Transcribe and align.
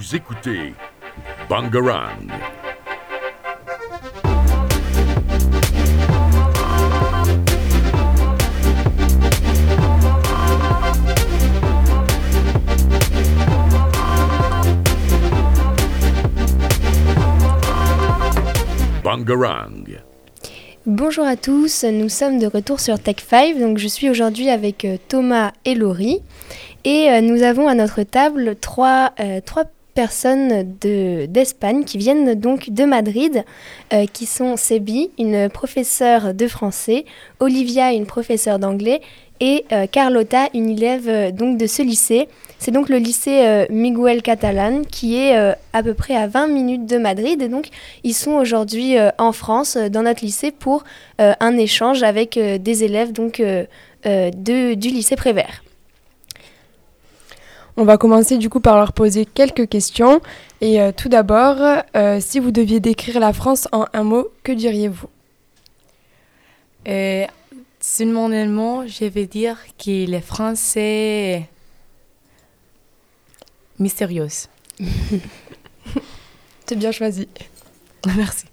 Écoutez 0.00 0.74
Bangarang. 1.48 2.28
Bangarang. 19.02 19.84
Bonjour 20.86 21.24
à 21.26 21.36
tous, 21.36 21.84
nous 21.84 22.08
sommes 22.08 22.38
de 22.38 22.46
retour 22.46 22.78
sur 22.78 23.00
Tech 23.00 23.16
5. 23.18 23.58
Donc 23.58 23.78
je 23.78 23.88
suis 23.88 24.08
aujourd'hui 24.08 24.48
avec 24.48 24.84
euh, 24.84 24.96
Thomas 25.08 25.52
et 25.64 25.74
Laurie 25.74 26.22
et 26.84 27.10
euh, 27.10 27.20
nous 27.20 27.42
avons 27.42 27.68
à 27.68 27.74
notre 27.74 28.04
table 28.04 28.56
trois, 28.56 29.12
euh, 29.20 29.40
trois 29.44 29.64
personnes 29.98 30.76
de- 30.80 31.26
d'Espagne 31.26 31.82
qui 31.82 31.98
viennent 31.98 32.36
donc 32.36 32.70
de 32.70 32.84
Madrid, 32.84 33.42
euh, 33.92 34.06
qui 34.12 34.26
sont 34.26 34.56
Sebi, 34.56 35.10
une 35.18 35.48
professeure 35.48 36.34
de 36.34 36.46
français, 36.46 37.04
Olivia, 37.40 37.92
une 37.92 38.06
professeure 38.06 38.60
d'anglais 38.60 39.00
et 39.40 39.64
euh, 39.72 39.86
Carlota, 39.90 40.50
une 40.54 40.70
élève 40.70 41.08
euh, 41.08 41.32
donc 41.32 41.58
de 41.58 41.66
ce 41.66 41.82
lycée. 41.82 42.28
C'est 42.60 42.70
donc 42.70 42.88
le 42.88 42.98
lycée 42.98 43.66
Miguel 43.70 44.22
Catalan 44.22 44.82
qui 44.88 45.16
est 45.16 45.36
à 45.72 45.82
peu 45.84 45.94
près 45.94 46.16
à 46.16 46.26
20 46.26 46.48
minutes 46.48 46.86
de 46.86 46.98
Madrid 46.98 47.40
et 47.40 47.48
donc 47.48 47.66
ils 48.02 48.14
sont 48.14 48.32
aujourd'hui 48.32 48.96
en 49.18 49.30
France 49.30 49.76
dans 49.76 50.02
notre 50.02 50.24
lycée 50.24 50.50
pour 50.50 50.82
un 51.18 51.56
échange 51.56 52.02
avec 52.02 52.36
des 52.36 52.82
élèves 52.82 53.12
donc 53.12 53.40
de, 53.40 54.74
du 54.74 54.88
lycée 54.88 55.14
Prévert. 55.14 55.62
On 57.80 57.84
va 57.84 57.96
commencer 57.96 58.38
du 58.38 58.50
coup 58.50 58.58
par 58.58 58.76
leur 58.76 58.92
poser 58.92 59.24
quelques 59.24 59.68
questions. 59.68 60.20
Et 60.60 60.80
euh, 60.80 60.90
tout 60.90 61.08
d'abord, 61.08 61.58
euh, 61.94 62.18
si 62.20 62.40
vous 62.40 62.50
deviez 62.50 62.80
décrire 62.80 63.20
la 63.20 63.32
France 63.32 63.68
en 63.70 63.86
un 63.92 64.02
mot, 64.02 64.26
que 64.42 64.50
diriez-vous? 64.50 65.06
Et 66.86 67.26
seulement, 67.78 68.28
je 68.28 69.04
vais 69.04 69.26
dire 69.26 69.56
que 69.78 70.10
le 70.10 70.18
français 70.18 71.48
mystérieux. 73.78 74.26
C'est 76.66 76.76
bien 76.76 76.90
choisi. 76.90 77.28
Merci. 78.16 78.46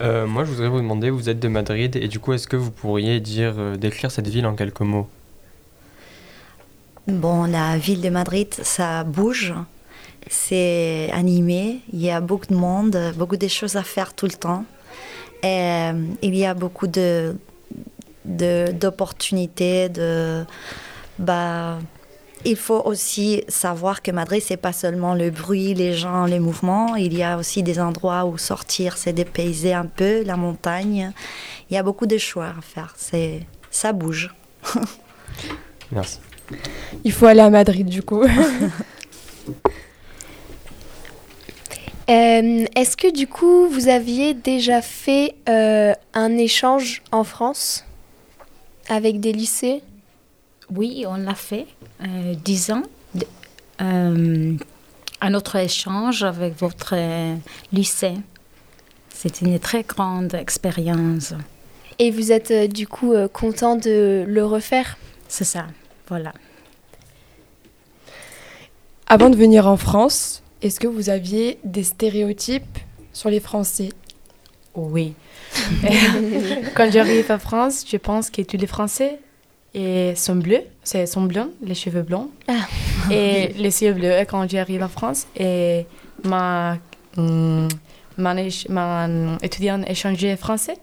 Euh, 0.00 0.26
moi, 0.26 0.44
je 0.44 0.52
voudrais 0.52 0.68
vous 0.68 0.80
demander, 0.80 1.10
vous 1.10 1.28
êtes 1.28 1.38
de 1.38 1.48
Madrid, 1.48 1.96
et 1.96 2.08
du 2.08 2.18
coup, 2.18 2.32
est-ce 2.32 2.48
que 2.48 2.56
vous 2.56 2.70
pourriez 2.70 3.20
dire, 3.20 3.56
euh, 3.58 3.76
décrire 3.76 4.10
cette 4.10 4.28
ville 4.28 4.46
en 4.46 4.54
quelques 4.54 4.80
mots? 4.80 5.06
Bon, 7.08 7.44
la 7.44 7.78
ville 7.78 8.00
de 8.00 8.10
Madrid, 8.10 8.54
ça 8.62 9.02
bouge, 9.02 9.54
c'est 10.28 11.10
animé, 11.12 11.80
il 11.92 12.00
y 12.00 12.10
a 12.10 12.20
beaucoup 12.20 12.46
de 12.46 12.54
monde, 12.54 12.96
beaucoup 13.16 13.36
de 13.36 13.48
choses 13.48 13.74
à 13.74 13.82
faire 13.82 14.14
tout 14.14 14.26
le 14.26 14.32
temps. 14.34 14.64
Et 15.42 15.46
euh, 15.48 15.92
il 16.22 16.36
y 16.36 16.46
a 16.46 16.54
beaucoup 16.54 16.86
d'opportunités, 18.24 19.88
de, 19.88 20.44
bah, 21.18 21.80
il 22.44 22.56
faut 22.56 22.80
aussi 22.84 23.42
savoir 23.48 24.02
que 24.02 24.12
Madrid, 24.12 24.40
c'est 24.44 24.56
pas 24.56 24.72
seulement 24.72 25.14
le 25.14 25.30
bruit, 25.30 25.74
les 25.74 25.94
gens, 25.94 26.24
les 26.26 26.38
mouvements. 26.38 26.94
Il 26.94 27.16
y 27.16 27.24
a 27.24 27.36
aussi 27.36 27.64
des 27.64 27.80
endroits 27.80 28.24
où 28.24 28.38
sortir, 28.38 28.96
c'est 28.96 29.12
dépayser 29.12 29.72
un 29.72 29.86
peu, 29.86 30.22
la 30.22 30.36
montagne. 30.36 31.12
Il 31.68 31.74
y 31.74 31.76
a 31.76 31.82
beaucoup 31.82 32.06
de 32.06 32.18
choix 32.18 32.54
à 32.58 32.60
faire. 32.60 32.94
Ça 33.70 33.92
bouge. 33.92 34.32
Merci. 35.92 36.20
Il 37.04 37.12
faut 37.12 37.26
aller 37.26 37.40
à 37.40 37.50
Madrid 37.50 37.86
du 37.88 38.02
coup. 38.02 38.24
Euh, 42.10 42.64
Est-ce 42.74 42.96
que 42.96 43.12
du 43.12 43.26
coup 43.28 43.68
vous 43.68 43.88
aviez 43.88 44.34
déjà 44.34 44.82
fait 44.82 45.34
euh, 45.48 45.92
un 46.14 46.36
échange 46.36 47.00
en 47.12 47.22
France 47.24 47.84
avec 48.88 49.20
des 49.20 49.32
lycées? 49.32 49.82
Oui, 50.74 51.04
on 51.08 51.14
l'a 51.16 51.34
fait. 51.36 51.66
Euh, 52.02 52.34
dix 52.44 52.70
ans. 52.72 52.82
de- 53.14 53.26
euh, 53.80 54.54
à 55.20 55.30
notre 55.30 55.54
échange 55.56 56.24
avec 56.24 56.58
votre 56.58 56.94
euh, 56.96 57.36
lycée. 57.72 58.14
C'était 59.14 59.46
une 59.46 59.58
très 59.60 59.84
grande 59.84 60.34
expérience. 60.34 61.34
et 62.00 62.10
vous 62.10 62.32
êtes 62.32 62.50
euh, 62.50 62.66
du 62.66 62.88
coup 62.88 63.12
euh, 63.12 63.28
content 63.28 63.76
de 63.76 64.24
le 64.26 64.44
refaire? 64.44 64.96
C'est 65.28 65.44
ça, 65.44 65.66
voilà. 66.12 66.32
Avant 69.06 69.30
de 69.30 69.36
venir 69.36 69.66
en 69.66 69.76
France, 69.78 70.42
est-ce 70.60 70.78
que 70.78 70.86
vous 70.86 71.08
aviez 71.08 71.58
des 71.64 71.84
stéréotypes 71.84 72.78
sur 73.14 73.30
les 73.30 73.40
Français? 73.40 73.88
Oui. 74.74 75.14
Quand 76.74 76.90
j'arrive 76.90 77.30
en 77.30 77.38
France, 77.38 77.84
je 77.90 77.96
pense 77.96 78.28
que 78.30 78.42
tous 78.42 78.56
les 78.58 78.66
Français 78.66 79.18
et 79.74 80.14
sont 80.16 80.36
bleus, 80.36 80.64
c'est 80.84 81.06
sont 81.06 81.22
blonds, 81.22 81.50
les 81.62 81.74
cheveux 81.74 82.02
blonds 82.02 82.28
Ah. 82.46 82.66
et 83.10 83.48
les 83.56 83.82
yeux 83.82 83.94
bleus. 83.94 84.12
Et 84.20 84.26
quand 84.26 84.46
j'arrive 84.50 84.82
en 84.82 84.88
France, 84.88 85.26
et 85.34 85.86
ma 86.24 86.76
hum, 87.16 87.68
mon 88.18 88.34
éch- 88.36 88.66
mon 88.68 89.38
étudiante 89.38 89.88
échangé 89.88 90.36
français, 90.36 90.76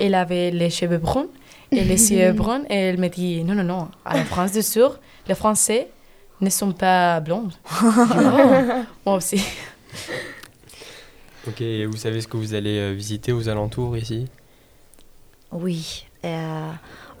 elle 0.00 0.14
avait 0.14 0.50
les 0.50 0.68
cheveux 0.68 0.98
bruns 0.98 1.28
et 1.70 1.84
les 1.84 2.12
yeux 2.12 2.32
bruns 2.32 2.64
et 2.70 2.74
elle 2.74 2.98
me 2.98 3.08
dit 3.08 3.44
non 3.44 3.54
non 3.54 3.64
non, 3.64 3.88
en 4.04 4.24
France 4.24 4.52
du 4.52 4.62
Sud, 4.62 4.92
les 5.26 5.34
Français 5.34 5.88
ne 6.40 6.50
sont 6.50 6.72
pas 6.72 7.20
dis, 7.20 7.52
Oh, 7.82 7.86
moi 9.06 9.16
aussi. 9.16 9.42
Ok, 11.46 11.60
et 11.62 11.86
vous 11.86 11.96
savez 11.96 12.20
ce 12.20 12.28
que 12.28 12.36
vous 12.36 12.54
allez 12.54 12.78
euh, 12.78 12.92
visiter 12.92 13.32
aux 13.32 13.48
alentours 13.48 13.96
ici? 13.96 14.26
Oui. 15.52 16.04
euh, 16.24 16.70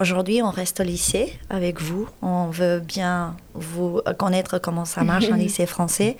Aujourd'hui, 0.00 0.42
on 0.42 0.50
reste 0.50 0.78
au 0.78 0.84
lycée 0.84 1.36
avec 1.50 1.80
vous. 1.80 2.08
On 2.22 2.50
veut 2.50 2.78
bien 2.78 3.34
vous 3.54 4.00
connaître 4.16 4.58
comment 4.58 4.84
ça 4.84 5.02
marche 5.02 5.28
un 5.30 5.36
lycée 5.46 5.66
français. 5.66 6.16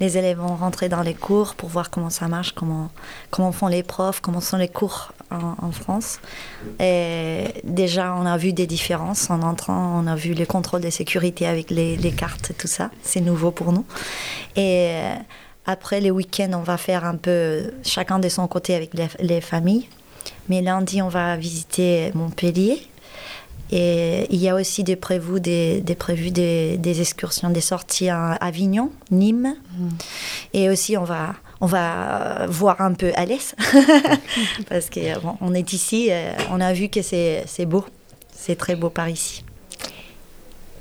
Les 0.00 0.18
élèves 0.18 0.38
vont 0.38 0.56
rentrer 0.56 0.90
dans 0.90 1.00
les 1.00 1.14
cours 1.14 1.54
pour 1.54 1.70
voir 1.70 1.88
comment 1.90 2.10
ça 2.10 2.28
marche, 2.28 2.52
comment, 2.52 2.90
comment 3.30 3.50
font 3.52 3.68
les 3.68 3.82
profs, 3.82 4.20
comment 4.20 4.42
sont 4.42 4.58
les 4.58 4.68
cours 4.68 5.12
en, 5.30 5.54
en 5.66 5.72
France. 5.72 6.20
Et 6.80 7.44
déjà, 7.64 8.14
on 8.14 8.26
a 8.26 8.36
vu 8.36 8.52
des 8.52 8.66
différences 8.66 9.30
en 9.30 9.40
entrant. 9.40 10.02
On 10.02 10.06
a 10.06 10.16
vu 10.16 10.34
le 10.34 10.44
contrôle 10.44 10.82
de 10.82 10.90
sécurité 10.90 11.46
avec 11.46 11.70
les, 11.70 11.96
les 11.96 12.12
cartes 12.12 12.52
tout 12.58 12.68
ça. 12.68 12.90
C'est 13.02 13.22
nouveau 13.22 13.52
pour 13.52 13.72
nous. 13.72 13.86
Et 14.56 14.88
euh, 14.90 15.14
après 15.64 16.00
les 16.00 16.10
week-ends, 16.10 16.50
on 16.52 16.62
va 16.62 16.76
faire 16.76 17.06
un 17.06 17.16
peu 17.16 17.72
chacun 17.84 18.18
de 18.18 18.28
son 18.28 18.46
côté 18.48 18.74
avec 18.74 18.92
les, 18.92 19.08
les 19.20 19.40
familles. 19.40 19.88
Mais 20.48 20.62
lundi, 20.62 21.02
on 21.02 21.08
va 21.08 21.36
visiter 21.36 22.10
Montpellier. 22.14 22.82
Et 23.70 24.26
il 24.30 24.40
y 24.40 24.48
a 24.48 24.54
aussi 24.54 24.84
des 24.84 24.94
prévus 24.94 25.40
des, 25.40 25.80
des, 25.80 25.94
prévus 25.94 26.30
des, 26.30 26.76
des 26.76 27.00
excursions, 27.00 27.50
des 27.50 27.62
sorties 27.62 28.08
à 28.08 28.32
Avignon, 28.32 28.92
Nîmes. 29.10 29.56
Et 30.52 30.68
aussi, 30.68 30.96
on 30.96 31.04
va, 31.04 31.34
on 31.60 31.66
va 31.66 32.46
voir 32.46 32.80
un 32.80 32.92
peu 32.92 33.10
Alès. 33.16 33.54
Parce 34.68 34.90
qu'on 34.90 35.20
bon, 35.22 35.36
on 35.40 35.54
est 35.54 35.72
ici, 35.72 36.08
euh, 36.10 36.32
on 36.50 36.60
a 36.60 36.72
vu 36.72 36.88
que 36.88 37.02
c'est 37.02 37.66
beau. 37.66 37.84
C'est 38.32 38.56
très 38.56 38.76
beau 38.76 38.90
par 38.90 39.08
ici. 39.08 39.44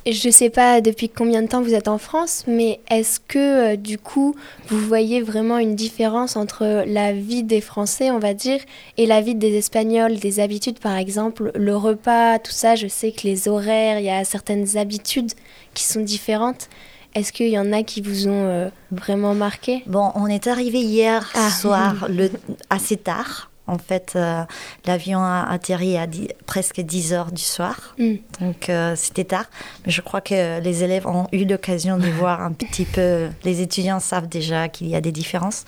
Je 0.05 0.27
ne 0.27 0.31
sais 0.33 0.49
pas 0.49 0.81
depuis 0.81 1.07
combien 1.07 1.41
de 1.41 1.47
temps 1.47 1.61
vous 1.61 1.73
êtes 1.73 1.87
en 1.87 1.97
France, 1.97 2.43
mais 2.45 2.81
est-ce 2.91 3.21
que 3.21 3.73
euh, 3.73 3.75
du 3.77 3.97
coup 3.97 4.35
vous 4.67 4.79
voyez 4.79 5.21
vraiment 5.21 5.57
une 5.59 5.75
différence 5.75 6.35
entre 6.35 6.83
la 6.85 7.13
vie 7.13 7.43
des 7.43 7.61
Français, 7.61 8.11
on 8.11 8.19
va 8.19 8.33
dire, 8.33 8.59
et 8.97 9.05
la 9.05 9.21
vie 9.21 9.35
des 9.35 9.57
Espagnols, 9.57 10.17
des 10.19 10.41
habitudes 10.41 10.79
par 10.79 10.97
exemple, 10.97 11.51
le 11.55 11.77
repas, 11.77 12.37
tout 12.39 12.51
ça, 12.51 12.75
je 12.75 12.87
sais 12.87 13.13
que 13.13 13.21
les 13.23 13.47
horaires, 13.47 13.99
il 13.99 14.05
y 14.05 14.09
a 14.09 14.25
certaines 14.25 14.75
habitudes 14.77 15.31
qui 15.73 15.85
sont 15.85 16.01
différentes. 16.01 16.67
Est-ce 17.15 17.31
qu'il 17.31 17.47
y 17.49 17.59
en 17.59 17.71
a 17.71 17.83
qui 17.83 18.01
vous 18.01 18.27
ont 18.27 18.45
euh, 18.47 18.69
vraiment 18.91 19.35
marqué? 19.35 19.83
Bon, 19.85 20.11
on 20.15 20.27
est 20.27 20.47
arrivé 20.47 20.79
hier 20.79 21.31
Ah. 21.35 21.49
soir 21.49 22.07
le, 22.09 22.29
assez 22.69 22.97
tard. 22.97 23.51
En 23.65 23.77
fait, 23.77 24.13
euh, 24.17 24.43
l'avion 24.85 25.19
a 25.19 25.47
atterri 25.49 25.97
à 25.97 26.05
dix- 26.05 26.27
presque 26.45 26.81
10 26.81 27.13
heures 27.13 27.31
du 27.31 27.41
soir. 27.41 27.95
Mm. 27.97 28.15
Donc, 28.41 28.69
euh, 28.69 28.93
c'était 28.97 29.23
tard. 29.23 29.45
Mais 29.85 29.91
je 29.91 30.01
crois 30.01 30.19
que 30.19 30.59
les 30.59 30.83
élèves 30.83 31.07
ont 31.07 31.27
eu 31.31 31.45
l'occasion 31.45 31.97
de 31.97 32.07
voir 32.19 32.41
un 32.41 32.51
petit 32.51 32.83
peu. 32.85 33.29
Les 33.45 33.61
étudiants 33.61 34.01
savent 34.01 34.27
déjà 34.27 34.67
qu'il 34.67 34.87
y 34.87 34.95
a 34.95 35.01
des 35.01 35.13
différences. 35.13 35.63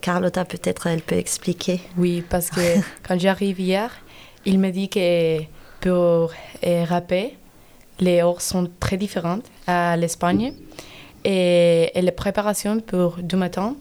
Carlotta, 0.00 0.44
peut-être, 0.44 0.86
elle 0.86 1.02
peut 1.02 1.16
expliquer. 1.16 1.80
Oui, 1.98 2.22
parce 2.28 2.50
que 2.50 2.60
quand 3.06 3.18
j'arrive 3.18 3.58
hier, 3.58 3.90
il 4.44 4.58
me 4.60 4.70
dit 4.70 4.88
que 4.88 5.40
pour 5.80 6.32
rapper, 6.88 7.36
les 7.98 8.20
heures 8.22 8.40
sont 8.40 8.70
très 8.78 8.96
différentes 8.96 9.44
à 9.66 9.96
l'Espagne. 9.96 10.52
Et, 11.24 11.90
et 11.98 12.00
les 12.00 12.12
préparations 12.12 12.80
pour 12.80 13.16
du 13.18 13.36
matin, 13.36 13.74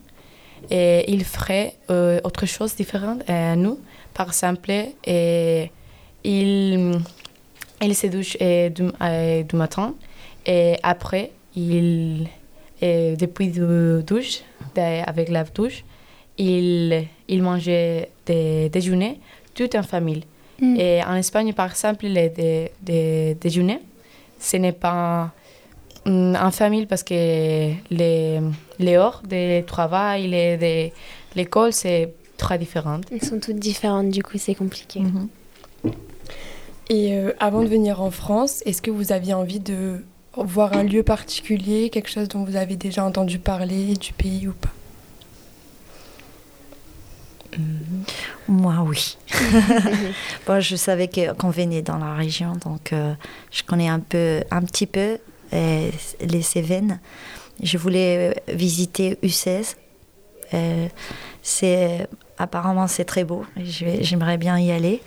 et 0.69 1.11
il 1.11 1.23
ferait 1.23 1.73
euh, 1.89 2.19
autre 2.23 2.45
chose 2.45 2.75
différente 2.75 3.21
à 3.29 3.55
nous. 3.55 3.79
Par 4.13 4.27
exemple, 4.27 4.71
et 5.05 5.71
il, 6.23 6.99
il 7.81 7.95
se 7.95 8.07
douche 8.07 8.37
euh, 8.41 8.69
du, 8.69 8.83
euh, 9.01 9.43
du 9.43 9.55
matin 9.55 9.93
et 10.45 10.75
après, 10.83 11.31
il 11.55 12.27
Et 12.81 13.15
depuis 13.17 13.49
la 13.51 14.01
douche, 14.01 14.41
de- 14.75 15.03
avec 15.05 15.27
la 15.29 15.43
douche, 15.43 15.83
il, 16.37 17.05
il 17.27 17.41
mangeait 17.43 18.09
des 18.25 18.69
déjeuners 18.69 19.19
tout 19.53 19.75
en 19.75 19.83
famille. 19.83 20.23
Mm. 20.61 20.75
Et 20.79 21.03
en 21.03 21.15
Espagne, 21.15 21.51
par 21.53 21.69
exemple, 21.71 22.05
les 22.07 22.29
dé- 22.29 22.71
dé- 22.81 23.35
déjeuners, 23.41 23.81
ce 24.39 24.55
n'est 24.57 24.71
pas 24.71 25.31
en 26.05 26.51
famille 26.51 26.85
parce 26.85 27.03
que 27.03 27.13
les, 27.91 28.39
les 28.79 28.95
heures 28.95 29.21
de 29.27 29.61
travail, 29.61 30.27
les, 30.27 30.57
de 30.57 30.91
l'école, 31.35 31.73
c'est 31.73 32.13
très 32.37 32.57
différent. 32.57 33.01
Elles 33.11 33.23
sont 33.23 33.39
toutes 33.39 33.59
différentes, 33.59 34.09
du 34.09 34.23
coup, 34.23 34.37
c'est 34.37 34.55
compliqué. 34.55 35.01
Mhm. 35.01 35.27
Et 36.91 37.13
euh, 37.13 37.33
avant 37.39 37.61
de 37.61 37.67
venir 37.67 38.01
en 38.01 38.09
France, 38.11 38.63
est-ce 38.65 38.81
que 38.81 38.89
vous 38.89 39.11
aviez 39.11 39.33
envie 39.35 39.59
de 39.59 40.03
voir 40.35 40.73
un 40.73 40.83
lieu 40.83 41.03
particulier, 41.03 41.89
quelque 41.89 42.09
chose 42.09 42.27
dont 42.29 42.43
vous 42.43 42.55
avez 42.55 42.75
déjà 42.77 43.03
entendu 43.03 43.37
parler 43.37 43.93
du 43.95 44.13
pays 44.13 44.47
ou 44.47 44.53
pas? 44.53 44.69
Moi, 48.47 48.75
oui. 48.85 49.17
bon, 50.47 50.59
je 50.59 50.75
savais 50.75 51.07
que- 51.07 51.33
qu'on 51.33 51.49
venait 51.49 51.81
dans 51.81 51.97
la 51.97 52.13
région, 52.13 52.53
donc 52.63 52.93
euh, 52.93 53.13
je 53.51 53.63
connais 53.63 53.87
un, 53.89 53.99
peu, 53.99 54.41
un 54.49 54.61
petit 54.61 54.85
peu 54.87 55.17
euh, 55.53 55.89
les 56.21 56.41
Cévennes. 56.41 56.99
Je 57.61 57.77
voulais 57.77 58.33
euh, 58.49 58.53
visiter 58.53 59.17
U16. 59.23 59.75
Euh, 60.53 60.87
c'est 61.41 62.07
apparemment 62.39 62.87
c'est 62.87 63.05
très 63.05 63.23
beau. 63.23 63.45
J'aimerais 63.57 64.37
bien 64.37 64.57
y 64.57 64.71
aller. 64.71 65.01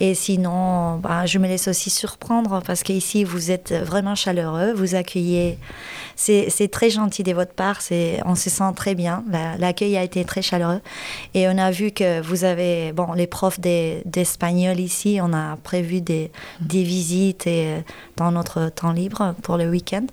Et 0.00 0.14
sinon, 0.14 0.96
bah, 0.98 1.24
je 1.26 1.38
me 1.38 1.46
laisse 1.46 1.68
aussi 1.68 1.88
surprendre 1.88 2.60
parce 2.66 2.82
qu'ici 2.82 3.24
vous 3.24 3.50
êtes 3.50 3.72
vraiment 3.72 4.14
chaleureux, 4.14 4.72
vous 4.72 4.94
accueillez. 4.94 5.58
C'est 6.16 6.68
très 6.70 6.90
gentil 6.90 7.22
de 7.22 7.32
votre 7.32 7.52
part. 7.54 7.78
On 8.24 8.34
se 8.34 8.50
sent 8.50 8.72
très 8.76 8.94
bien. 8.94 9.24
La- 9.30 9.56
L'accueil 9.56 9.96
a 9.96 10.02
été 10.02 10.24
très 10.24 10.42
chaleureux. 10.42 10.80
Et 11.34 11.48
on 11.48 11.56
a 11.58 11.70
vu 11.70 11.90
que 11.90 12.20
vous 12.20 12.44
avez, 12.44 12.92
bon, 12.92 13.12
les 13.14 13.26
profs 13.26 13.58
des- 13.60 14.02
d'espagnol 14.04 14.78
ici, 14.80 15.18
on 15.22 15.32
a 15.32 15.56
prévu 15.56 16.00
des, 16.00 16.30
visites 16.60 17.46
euh, 17.46 17.80
dans 18.16 18.30
notre 18.32 18.68
temps 18.68 18.92
libre 18.92 19.34
pour 19.42 19.56
le 19.56 19.68
week-end. 19.70 20.06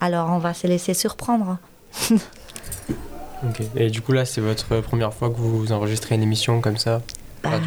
Alors 0.00 0.30
on 0.30 0.38
va 0.38 0.54
se 0.54 0.66
laisser 0.66 0.94
surprendre. 0.94 1.58
Et 3.76 3.90
du 3.90 4.00
coup, 4.00 4.12
là, 4.12 4.24
c'est 4.24 4.40
votre 4.40 4.80
première 4.80 5.12
fois 5.12 5.30
que 5.30 5.36
vous 5.36 5.72
enregistrez 5.72 6.14
une 6.14 6.22
émission 6.22 6.60
comme 6.60 6.76
ça? 6.76 7.02
Bah, 7.42 7.60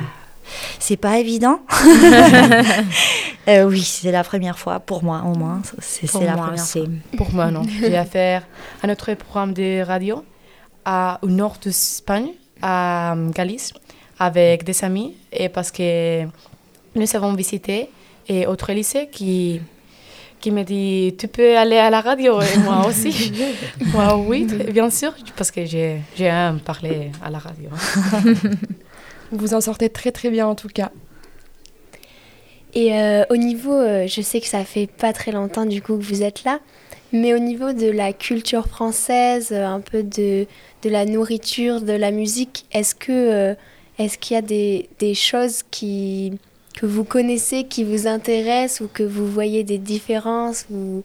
c'est 0.80 0.98
pas 0.98 1.20
évident. 1.20 1.60
Euh, 3.48 3.64
oui, 3.64 3.82
c'est 3.82 4.12
la 4.12 4.26
première 4.26 4.60
fois 4.60 4.82
pour 4.82 5.06
moi 5.06 5.24
au 5.26 5.34
moins. 5.38 5.62
C'est 5.80 6.14
la 6.16 6.36
moi 6.36 6.48
première 6.48 6.66
fois. 6.66 6.82
Pour 7.16 7.32
moi, 7.32 7.50
non. 7.50 7.62
J'ai 7.80 7.96
affaire 7.96 8.44
à 8.84 8.88
notre 8.88 9.14
programme 9.14 9.54
de 9.54 9.82
radio 9.82 10.26
à, 10.84 11.18
au 11.22 11.28
nord 11.28 11.56
de 11.62 11.70
l'Espagne, 11.70 12.32
à 12.62 13.14
euh, 13.14 13.30
Galice, 13.30 13.72
avec 14.20 14.66
des 14.66 14.84
amis, 14.84 15.16
et 15.32 15.48
parce 15.48 15.72
que 15.72 16.26
nous 16.96 17.16
avons 17.16 17.34
visité 17.36 17.90
et 18.28 18.48
autre 18.48 18.74
lycée 18.74 19.08
qui, 19.10 19.62
qui 20.40 20.52
me 20.52 20.64
dit 20.64 21.16
Tu 21.18 21.28
peux 21.28 21.58
aller 21.58 21.78
à 21.78 21.90
la 21.90 22.02
radio 22.02 22.40
Et 22.42 22.58
moi 22.60 22.86
aussi. 22.88 23.32
moi, 23.94 24.18
oui, 24.18 24.46
bien 24.72 24.90
sûr, 24.90 25.14
parce 25.36 25.52
que 25.52 25.66
j'ai- 25.66 26.02
j'aime 26.16 26.60
parler 26.60 27.12
à 27.24 27.30
la 27.30 27.40
radio. 27.40 27.70
Vous 29.32 29.54
en 29.54 29.62
sortez 29.62 29.90
très 29.90 30.12
très 30.12 30.30
bien 30.30 30.48
en 30.48 30.56
tout 30.56 30.70
cas. 30.70 30.92
Et 32.74 32.94
euh, 32.94 33.24
au 33.30 33.38
niveau, 33.38 33.74
euh, 33.74 34.08
je 34.08 34.22
sais 34.22 34.40
que 34.42 34.48
ça 34.48 34.64
fait 34.64 34.88
pas 34.88 35.14
très 35.14 35.32
longtemps 35.32 35.66
du 35.66 35.82
coup 35.82 35.98
que 35.98 36.04
vous 36.04 36.22
êtes 36.22 36.44
là, 36.44 36.60
mais 37.12 37.34
au 37.34 37.40
niveau 37.40 37.74
de 37.74 37.90
la 37.90 38.14
culture 38.14 38.68
française, 38.68 39.50
euh, 39.52 39.66
un 39.66 39.80
peu 39.80 40.04
de, 40.04 40.46
de 40.84 40.90
la 40.90 41.06
nourriture, 41.06 41.82
de 41.82 41.94
la 41.94 42.12
musique, 42.12 42.66
est-ce 42.72 42.94
que 42.94 43.12
euh, 43.12 43.56
est-ce 43.98 44.18
qu'il 44.18 44.36
y 44.36 44.38
a 44.38 44.42
des, 44.44 44.90
des 45.00 45.16
choses 45.16 45.64
qui 45.72 46.34
que 46.78 46.86
vous 46.86 47.04
connaissez, 47.04 47.64
qui 47.64 47.84
vous 47.84 48.06
intéressent 48.06 48.82
ou 48.82 48.88
que 48.94 49.02
vous 49.02 49.26
voyez 49.28 49.64
des 49.64 49.80
différences 49.80 50.66
ou 50.70 51.04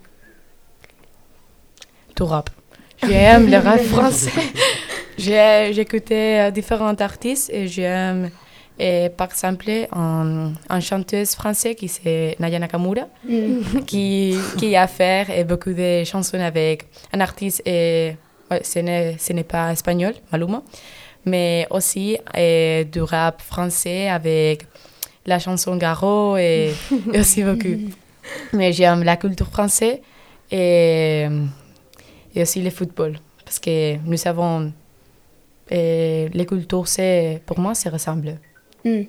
Tout 2.15 2.27
rap. 2.27 2.51
J'aime 3.03 3.51
le 3.51 3.57
rap 3.57 3.81
français. 3.81 4.31
Écouté 5.79 6.41
euh, 6.41 6.51
différents 6.51 6.95
artistes 7.01 7.49
et 7.53 7.69
j'aime, 7.69 8.31
et 8.79 9.09
par 9.17 9.29
exemple, 9.31 9.71
un, 9.93 10.53
un 10.69 10.81
chanteuse 10.81 11.31
français 11.35 11.75
qui 11.75 11.89
c'est 11.89 12.37
Naya 12.39 12.59
Nakamura, 12.59 13.07
Mm. 13.25 13.85
qui, 13.87 14.35
qui 14.59 14.77
a 14.77 14.87
fait 14.87 15.27
et 15.39 15.45
beaucoup 15.45 15.73
de 15.73 16.05
chansons 16.05 16.41
avec 16.41 16.85
un 17.15 17.21
artiste, 17.21 17.63
et 17.65 18.17
ouais, 18.51 18.63
ce 18.63 18.79
n'est 18.81 19.17
ce 19.19 19.33
n'est 19.33 19.45
pas 19.55 19.73
espagnol, 19.73 20.15
Maluma, 20.31 20.63
mais 21.25 21.67
aussi 21.71 22.19
et 22.37 22.85
du 22.93 23.01
rap 23.03 23.41
français 23.41 24.09
avec 24.09 24.67
la 25.27 25.39
chanson 25.39 25.77
Garo 25.77 26.37
et, 26.37 26.73
et 27.13 27.21
aussi 27.21 27.43
beaucoup. 27.43 27.91
Mais 28.53 28.73
j'aime 28.73 29.03
la 29.03 29.17
culture 29.17 29.49
française 29.49 29.99
et, 30.51 31.27
et 32.35 32.43
aussi 32.43 32.61
le 32.63 32.71
football. 32.71 33.19
Parce 33.45 33.59
que 33.59 33.97
nous 34.05 34.17
avons. 34.27 34.73
Et 35.71 36.29
les 36.33 36.45
cultures, 36.47 36.87
c'est, 36.89 37.41
pour 37.47 37.59
moi, 37.59 37.75
c'est 37.75 37.89
ressemble. 37.89 38.39
Mm. 38.85 39.03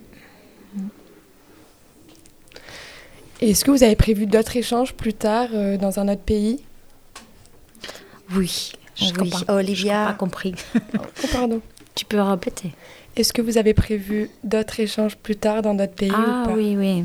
Est-ce 3.41 3.65
que 3.65 3.71
vous 3.71 3.83
avez 3.83 3.95
prévu 3.95 4.25
d'autres 4.25 4.55
échanges 4.55 4.93
plus 4.93 5.13
tard 5.13 5.49
euh, 5.53 5.77
dans 5.77 5.99
un 5.99 6.07
autre 6.07 6.21
pays? 6.21 6.63
Oui. 8.33 8.71
Je 8.95 9.05
oui. 9.05 9.13
comprends- 9.13 9.39
Je 9.47 9.51
Olivia, 9.51 10.05
pas 10.07 10.13
compris. 10.13 10.55
Oh, 10.95 11.27
pardon. 11.31 11.61
Tu 11.95 12.05
peux 12.05 12.21
répéter 12.21 12.71
Est-ce 13.15 13.33
que 13.33 13.41
vous 13.41 13.57
avez 13.57 13.73
prévu 13.73 14.29
d'autres 14.43 14.79
échanges 14.79 15.15
plus 15.15 15.35
tard 15.35 15.61
dans 15.61 15.73
d'autres 15.73 15.93
pays 15.93 16.11
Ah 16.13 16.43
ou 16.43 16.47
pas? 16.47 16.53
oui, 16.55 16.75
oui. 16.77 17.03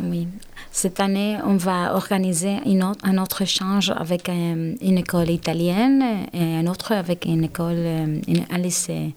Oui. 0.00 0.28
Cette 0.70 0.98
année, 1.00 1.36
on 1.44 1.56
va 1.56 1.94
organiser 1.94 2.56
une 2.66 2.82
autre- 2.82 3.00
un 3.04 3.16
autre 3.18 3.42
échange 3.42 3.92
avec 3.96 4.28
euh, 4.28 4.74
une 4.80 4.98
école 4.98 5.30
italienne 5.30 6.02
et 6.32 6.56
un 6.56 6.66
autre 6.66 6.92
avec 6.92 7.24
une 7.24 7.44
école, 7.44 7.74
euh, 7.76 8.18
une- 8.28 8.44
un 8.50 8.58
lycée 8.58 9.14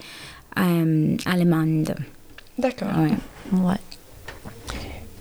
euh, 0.58 1.16
allemande. 1.26 1.96
D'accord. 2.58 2.90
Ouais. 2.98 3.60
ouais. 3.60 3.76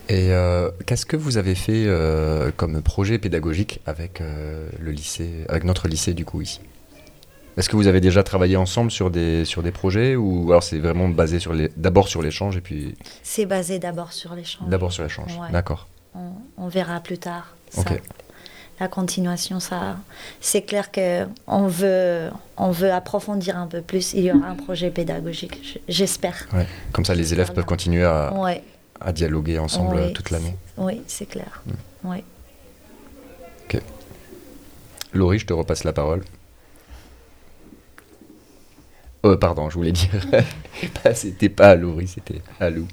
Et 0.08 0.30
euh, 0.32 0.70
qu'est-ce 0.86 1.04
que 1.04 1.16
vous 1.16 1.36
avez 1.36 1.54
fait 1.54 1.84
euh, 1.86 2.50
comme 2.56 2.80
projet 2.80 3.18
pédagogique 3.18 3.80
avec 3.86 4.20
euh, 4.20 4.68
le 4.78 4.92
lycée, 4.92 5.44
avec 5.48 5.64
notre 5.64 5.88
lycée 5.88 6.14
du 6.14 6.24
coup 6.24 6.40
ici? 6.42 6.60
Est-ce 7.56 7.68
que 7.70 7.76
vous 7.76 7.86
avez 7.86 8.00
déjà 8.02 8.22
travaillé 8.22 8.56
ensemble 8.56 8.90
sur 8.90 9.10
des 9.10 9.44
sur 9.46 9.62
des 9.62 9.70
projets 9.72 10.14
ou 10.16 10.46
alors 10.50 10.62
c'est 10.62 10.78
vraiment 10.78 11.08
basé 11.08 11.38
sur 11.38 11.52
les 11.54 11.70
d'abord 11.76 12.08
sur 12.08 12.20
l'échange 12.22 12.56
et 12.56 12.60
puis 12.60 12.94
C'est 13.22 13.46
basé 13.46 13.78
d'abord 13.78 14.12
sur 14.12 14.34
l'échange. 14.34 14.68
d'abord 14.68 14.92
sur 14.92 15.02
l'échange 15.04 15.36
Ouais. 15.38 15.50
D'accord. 15.50 15.86
On, 16.14 16.32
on 16.58 16.68
verra 16.68 17.00
plus 17.00 17.18
tard. 17.18 17.56
ça. 17.70 17.80
Ok. 17.80 18.02
La 18.78 18.88
continuation, 18.88 19.58
ça, 19.58 19.96
c'est 20.38 20.60
clair 20.60 20.90
que 20.92 21.24
on 21.46 21.66
veut, 21.66 22.28
on 22.58 22.70
veut 22.70 22.92
approfondir 22.92 23.56
un 23.56 23.66
peu 23.66 23.80
plus. 23.80 24.12
Il 24.12 24.24
y 24.24 24.30
aura 24.30 24.48
un 24.48 24.54
projet 24.54 24.90
pédagogique, 24.90 25.80
j'espère. 25.88 26.46
Ouais. 26.52 26.66
Comme 26.92 27.06
ça 27.06 27.14
les 27.14 27.32
élèves 27.32 27.46
Voilà. 27.46 27.54
peuvent 27.54 27.64
continuer 27.64 28.04
à, 28.04 28.34
Ouais, 28.34 28.62
à 29.00 29.12
dialoguer 29.14 29.58
ensemble 29.58 29.96
Oui. 29.96 30.12
toute 30.12 30.30
l'année. 30.30 30.54
oui, 30.76 31.00
c'est 31.06 31.24
clair. 31.24 31.62
Mm. 32.04 32.08
Ouais. 32.10 32.24
Laurie, 35.14 35.38
je 35.38 35.46
te 35.46 35.54
repasse 35.54 35.84
la 35.84 35.94
parole. 35.94 36.22
Euh, 39.24 39.36
pardon, 39.36 39.68
je 39.70 39.74
voulais 39.76 39.92
dire. 39.92 40.10
C'était 41.14 41.48
pas 41.48 41.70
à 41.70 41.74
Laurie, 41.74 42.06
c'était 42.06 42.42
à 42.60 42.70
Lou. 42.70 42.86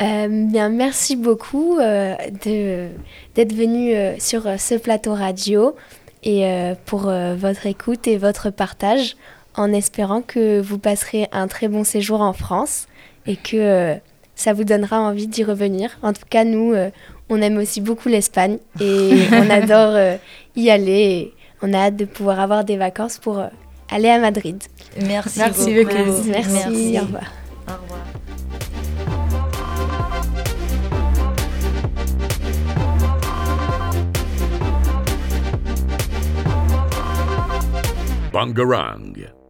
Euh, 0.00 0.26
bien, 0.28 0.68
merci 0.68 1.16
beaucoup 1.16 1.78
euh, 1.78 2.14
de- 2.44 2.88
d'être 3.34 3.52
venu 3.52 3.94
euh, 3.94 4.14
sur 4.18 4.42
ce 4.58 4.74
plateau 4.76 5.14
radio 5.14 5.76
et 6.22 6.46
euh, 6.46 6.74
pour 6.86 7.08
euh, 7.08 7.34
votre 7.36 7.66
écoute 7.66 8.06
et 8.08 8.16
votre 8.16 8.50
partage, 8.50 9.16
en 9.54 9.72
espérant 9.72 10.22
que 10.22 10.60
vous 10.60 10.78
passerez 10.78 11.28
un 11.32 11.46
très 11.46 11.68
bon 11.68 11.84
séjour 11.84 12.20
en 12.20 12.32
France 12.32 12.86
et 13.26 13.36
que 13.36 13.56
euh, 13.56 13.94
ça 14.34 14.52
vous 14.54 14.64
donnera 14.64 14.98
envie 15.00 15.26
d'y 15.26 15.44
revenir. 15.44 15.98
En 16.02 16.12
tout 16.12 16.22
cas, 16.28 16.44
nous, 16.44 16.72
euh, 16.72 16.90
on 17.28 17.40
aime 17.42 17.58
aussi 17.58 17.80
beaucoup 17.80 18.08
l'Espagne 18.08 18.58
et 18.80 19.10
on 19.32 19.50
adore 19.50 19.92
euh, 19.94 20.16
y 20.56 20.70
aller. 20.70 20.92
Et 20.92 21.34
on 21.60 21.72
a 21.74 21.78
hâte 21.78 21.96
de 21.96 22.06
pouvoir 22.06 22.40
avoir 22.40 22.64
des 22.64 22.76
vacances 22.76 23.18
pour 23.18 23.44
aller 23.92 24.08
à 24.08 24.18
Madrid. 24.18 24.62
Merci, 25.00 25.38
Merci 25.38 25.74
beaucoup. 25.74 25.96
beaucoup. 25.96 26.28
Merci, 26.28 26.98
au 26.98 27.04
revoir. 27.04 27.24
Au 27.68 27.82
revoir. 27.82 28.00
Bungarang. 38.32 39.41